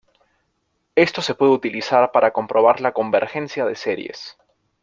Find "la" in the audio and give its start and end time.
2.81-2.91